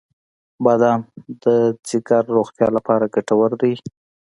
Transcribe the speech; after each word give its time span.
•بادام 0.63 1.01
د 1.43 1.45
جګر 1.87 2.23
روغتیا 2.37 2.67
لپاره 2.77 3.11
ګټور 3.15 3.51
دی. 3.61 3.73